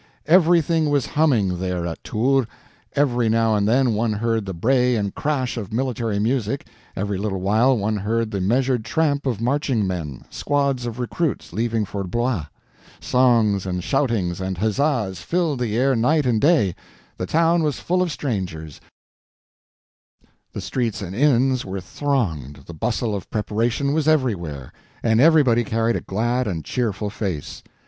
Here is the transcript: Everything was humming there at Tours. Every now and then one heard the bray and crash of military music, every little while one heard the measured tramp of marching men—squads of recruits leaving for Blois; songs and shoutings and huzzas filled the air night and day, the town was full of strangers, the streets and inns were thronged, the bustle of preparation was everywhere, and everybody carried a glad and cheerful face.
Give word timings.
Everything 0.25 0.89
was 0.89 1.05
humming 1.05 1.59
there 1.59 1.85
at 1.85 2.03
Tours. 2.03 2.47
Every 2.95 3.29
now 3.29 3.53
and 3.53 3.67
then 3.67 3.93
one 3.93 4.13
heard 4.13 4.47
the 4.47 4.53
bray 4.55 4.95
and 4.95 5.13
crash 5.13 5.57
of 5.57 5.71
military 5.71 6.17
music, 6.17 6.65
every 6.95 7.19
little 7.19 7.39
while 7.39 7.77
one 7.77 7.97
heard 7.97 8.31
the 8.31 8.41
measured 8.41 8.83
tramp 8.83 9.27
of 9.27 9.39
marching 9.39 9.85
men—squads 9.85 10.87
of 10.87 10.97
recruits 10.97 11.53
leaving 11.53 11.85
for 11.85 12.03
Blois; 12.03 12.45
songs 12.99 13.67
and 13.67 13.83
shoutings 13.83 14.41
and 14.41 14.57
huzzas 14.57 15.19
filled 15.21 15.59
the 15.59 15.77
air 15.77 15.95
night 15.95 16.25
and 16.25 16.41
day, 16.41 16.73
the 17.17 17.27
town 17.27 17.61
was 17.61 17.79
full 17.79 18.01
of 18.01 18.11
strangers, 18.11 18.81
the 20.51 20.61
streets 20.61 21.03
and 21.03 21.15
inns 21.15 21.63
were 21.63 21.79
thronged, 21.79 22.63
the 22.65 22.73
bustle 22.73 23.13
of 23.15 23.29
preparation 23.29 23.93
was 23.93 24.07
everywhere, 24.07 24.73
and 25.03 25.21
everybody 25.21 25.63
carried 25.63 25.95
a 25.95 26.01
glad 26.01 26.47
and 26.47 26.65
cheerful 26.65 27.11
face. 27.11 27.61